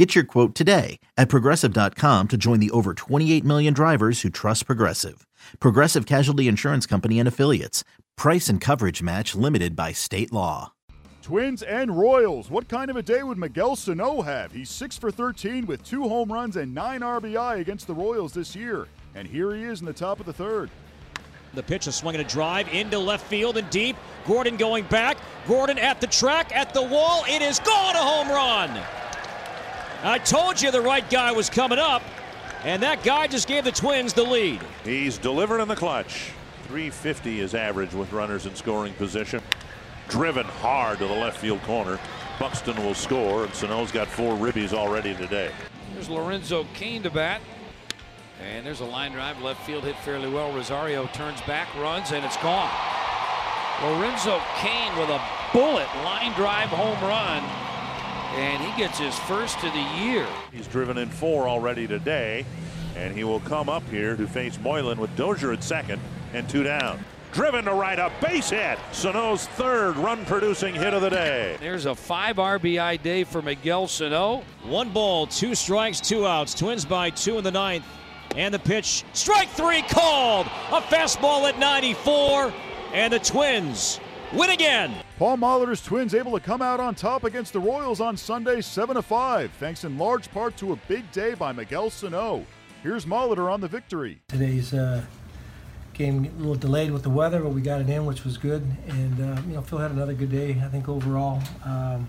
[0.00, 4.64] Get your quote today at progressive.com to join the over 28 million drivers who trust
[4.64, 5.26] Progressive.
[5.58, 7.84] Progressive Casualty Insurance Company and Affiliates.
[8.16, 10.72] Price and coverage match limited by state law.
[11.20, 12.48] Twins and Royals.
[12.48, 14.52] What kind of a day would Miguel Sano have?
[14.52, 18.56] He's 6 for 13 with two home runs and 9 RBI against the Royals this
[18.56, 18.88] year.
[19.14, 20.70] And here he is in the top of the third.
[21.52, 23.96] The pitch, a swing and a drive into left field and deep.
[24.26, 25.18] Gordon going back.
[25.46, 27.22] Gordon at the track, at the wall.
[27.28, 28.82] It is gone, a home run.
[30.02, 32.02] I told you the right guy was coming up,
[32.64, 34.62] and that guy just gave the Twins the lead.
[34.82, 36.32] He's delivered in the clutch.
[36.68, 39.42] 350 is average with runners in scoring position.
[40.08, 41.98] Driven hard to the left field corner.
[42.38, 45.52] Buxton will score, and Sano's got four ribbies already today.
[45.92, 47.42] There's Lorenzo Cain to bat.
[48.42, 50.50] And there's a line drive, left field hit fairly well.
[50.50, 52.70] Rosario turns back, runs, and it's gone.
[53.82, 55.20] Lorenzo Cain with a
[55.52, 57.69] bullet line drive home run.
[58.32, 60.26] And he gets his first of the year.
[60.52, 62.46] He's driven in four already today,
[62.96, 66.00] and he will come up here to face Moylan with Dozier at second
[66.32, 67.04] and two down.
[67.32, 68.78] Driven to right, a base hit.
[68.90, 71.56] Sano's third run producing hit of the day.
[71.60, 74.42] There's a five RBI day for Miguel Sano.
[74.64, 76.54] One ball, two strikes, two outs.
[76.54, 77.84] Twins by two in the ninth.
[78.36, 80.46] And the pitch, strike three called.
[80.46, 82.52] A fastball at 94.
[82.94, 84.00] And the Twins
[84.32, 84.92] win again.
[85.20, 89.02] Paul Molitor's Twins able to come out on top against the Royals on Sunday 7
[89.02, 92.46] 5, thanks in large part to a big day by Miguel Sano.
[92.82, 94.22] Here's Molitor on the victory.
[94.28, 95.04] Today's uh,
[95.92, 98.64] game a little delayed with the weather, but we got it in, which was good.
[98.88, 100.58] And uh, you know, Phil had another good day.
[100.64, 102.08] I think overall, um,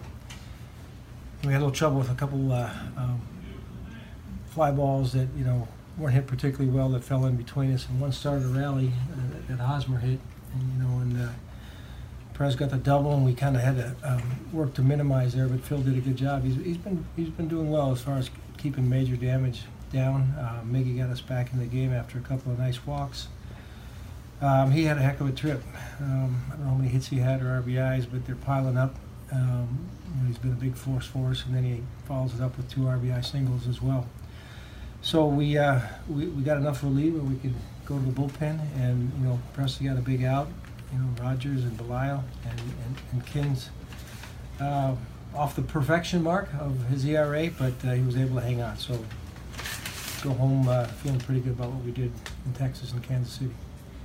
[1.43, 3.21] we had a little trouble with a couple uh, um,
[4.51, 5.67] fly balls that you know
[5.97, 9.50] weren't hit particularly well that fell in between us, and one started a rally uh,
[9.50, 10.21] that Hosmer hit,
[10.53, 11.31] and you know, and uh,
[12.41, 15.47] Perez got the double, and we kind of had to um, work to minimize there.
[15.47, 16.44] But Phil did a good job.
[16.44, 19.62] He's, he's been he's been doing well as far as keeping major damage
[19.94, 20.34] down.
[20.40, 23.28] Uh, Miggy got us back in the game after a couple of nice walks.
[24.41, 25.62] Um, he had a heck of a trip.
[26.00, 28.96] Um, I don't know how many hits he had or RBIs, but they're piling up.
[29.31, 32.41] Um, you know, he's been a big force for us, and then he follows it
[32.41, 34.07] up with two RBI singles as well.
[35.03, 37.53] So we, uh, we we got enough relief where we could
[37.85, 40.47] go to the bullpen, and you know Pressly got a big out.
[40.91, 43.69] You know Rogers and Belisle and and, and Kins
[44.59, 44.96] uh,
[45.35, 48.78] off the perfection mark of his ERA, but uh, he was able to hang on.
[48.78, 49.00] So
[50.22, 52.12] go home uh, feeling pretty good about what we did
[52.46, 53.51] in Texas and Kansas City.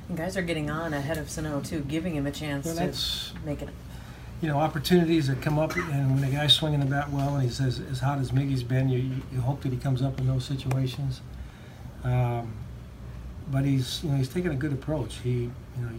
[0.09, 3.47] You guys are getting on ahead of Sano too, giving him a chance Well, to
[3.47, 3.69] make it.
[4.41, 7.43] you know, opportunities that come up, and when a guy's swinging the bat well, and
[7.43, 8.99] he says as hot as Miggy's been, you,
[9.33, 11.21] you, hope that he comes up in those situations.
[12.05, 12.53] Um,
[13.51, 15.19] but he's, you know, he's taking a good approach.
[15.25, 15.91] He, you know,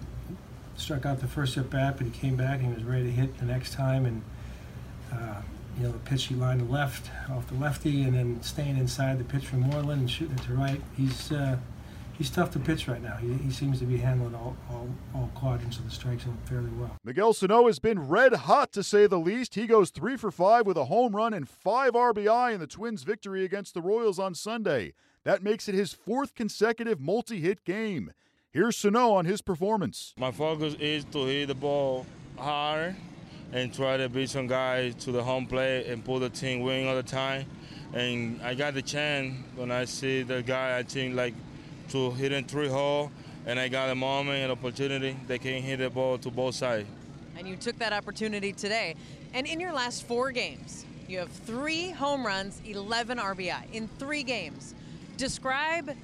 [0.78, 3.12] struck out the first at bat, but he came back and he was ready to
[3.12, 4.22] hit the next time, and
[5.12, 5.42] uh,
[5.78, 9.20] you know, the pitch he lined to left off the lefty, and then staying inside
[9.20, 10.82] the pitch from Moreland and shooting it to right.
[10.96, 11.58] He's uh,
[12.18, 13.16] he's tough to pitch right now.
[13.18, 16.72] He, he seems to be handling all, all, all quadrants of the strike zone fairly
[16.72, 16.96] well.
[17.04, 19.56] Miguel Sano has been red hot to say the least.
[19.56, 23.04] He goes 3 for 5 with a home run and 5 RBI in the Twins'
[23.04, 24.94] victory against the Royals on Sunday.
[25.24, 28.14] That makes it his fourth consecutive multi hit game.
[28.54, 30.16] Here's Sano on his performance.
[30.18, 32.06] My focus is to hit the ball
[32.38, 32.96] hard
[33.52, 36.88] and try to beat some guys to the home plate and pull the team win
[36.88, 37.46] all the time.
[37.94, 41.34] And I got the chance when I see the guy I think like
[41.90, 43.12] to hit in three hole
[43.46, 46.88] and I got a moment and opportunity they can hit the ball to both sides.
[47.38, 48.96] And you took that opportunity today.
[49.34, 54.24] And in your last four games, you have three home runs, 11 RBI in three
[54.24, 54.74] games.
[55.18, 55.96] Describe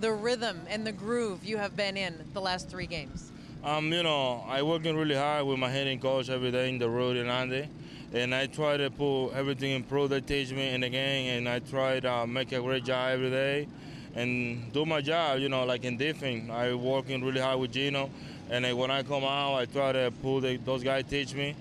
[0.00, 3.32] the rhythm and the groove you have been in the last three games.
[3.64, 6.88] Um, you know, I working really hard with my hitting coach every day in the
[6.88, 7.68] road in Andy,
[8.12, 11.48] and I try to put everything in pro they teach me in the game, and
[11.48, 13.68] I try to uh, make a great job every day,
[14.14, 15.40] and do my job.
[15.40, 18.10] You know, like in defense, I working really hard with Gino,
[18.48, 21.56] and when I come out, I try to pull the, those guys teach me,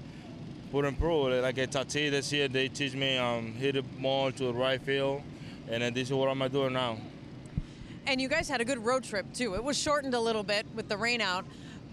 [0.72, 1.22] put in pro.
[1.24, 4.80] Like at Tati this year, they teach me um, hit it more to the right
[4.80, 5.24] field,
[5.68, 6.98] and this is what I'm doing now.
[8.07, 9.56] And you guys had a good road trip too.
[9.56, 11.45] It was shortened a little bit with the rain out,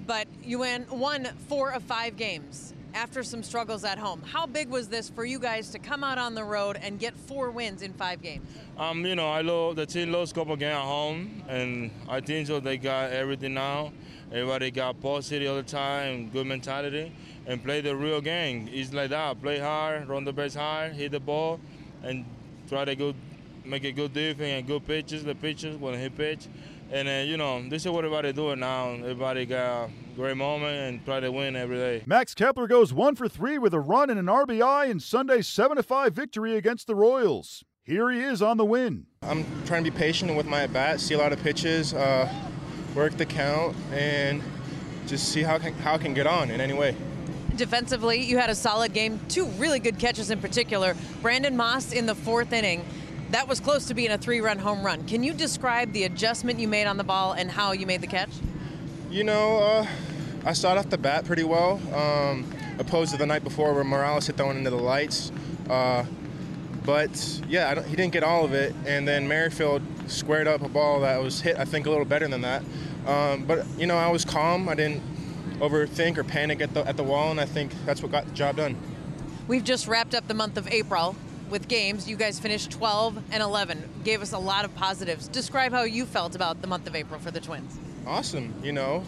[0.07, 2.73] but you went won four of five games.
[2.95, 4.23] after some struggles at home.
[4.23, 7.15] How big was this for you guys to come out on the road and get
[7.17, 8.49] four wins in five games?
[8.79, 12.21] Um, you know, I love the team lost a couple games at home, and I
[12.21, 13.93] think so they got everything now.
[14.33, 17.13] Everybody got positive all the time, good mentality,
[17.47, 18.69] and play the real game.
[18.73, 21.61] It's like that: play hard, run the base hard, hit the ball,
[22.03, 22.25] and
[22.69, 23.15] try to go
[23.65, 25.25] make a good defense and good pitches.
[25.25, 26.49] The pitches when he pitch,
[26.91, 28.91] and uh, you know, this is what everybody doing now.
[28.91, 32.03] Everybody got a great moment and try to win every day.
[32.07, 35.83] Max Kepler goes one for three with a run and an RBI in Sunday's 7
[35.83, 37.65] 5 victory against the Royals.
[37.83, 39.07] Here he is on the win.
[39.23, 42.33] I'm trying to be patient with my at bat, see a lot of pitches, uh,
[42.95, 44.43] work the count, and
[45.07, 46.97] just see how can, how I can get on in any way.
[47.57, 49.21] Defensively, you had a solid game.
[49.29, 50.97] Two really good catches in particular.
[51.23, 52.85] Brandon Moss in the fourth inning.
[53.35, 55.03] That was close to being a three run home run.
[55.09, 58.07] Can you describe the adjustment you made on the ball and how you made the
[58.07, 58.31] catch?
[59.11, 59.87] You know, uh,
[60.45, 62.49] I started off the bat pretty well, um,
[62.79, 65.33] opposed to the night before where Morales hit that one into the lights.
[65.69, 66.05] Uh,
[66.85, 71.01] but yeah, he didn't get all of it, and then Merrifield squared up a ball
[71.01, 72.63] that was hit, I think, a little better than that.
[73.05, 74.69] Um, but you know, I was calm.
[74.69, 75.03] I didn't
[75.59, 78.33] overthink or panic at the at the wall, and I think that's what got the
[78.33, 78.77] job done.
[79.49, 81.17] We've just wrapped up the month of April
[81.51, 82.09] with games.
[82.09, 83.83] You guys finished 12 and 11.
[84.05, 85.29] Gave us a lot of positives.
[85.29, 87.79] Describe how you felt about the month of April for the Twins.
[88.07, 88.55] Awesome.
[88.63, 89.05] You know,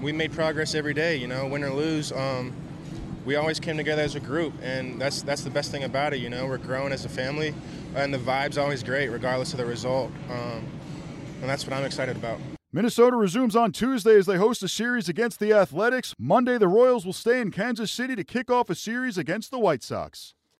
[0.00, 1.16] we made progress every day.
[1.16, 2.12] You know, win or lose.
[2.12, 2.52] Um,
[3.24, 6.20] we always came together as a group, and that's that's the best thing about it.
[6.20, 7.54] You know, we're growing as a family,
[7.94, 10.10] and the vibe's always great, regardless of the result.
[10.30, 10.66] Um,
[11.40, 12.38] and that's what I'm excited about.
[12.72, 16.14] Minnesota resumes on Tuesday as they host a series against the Athletics.
[16.18, 19.58] Monday, the Royals will stay in Kansas City to kick off a series against the
[19.58, 20.34] White Sox.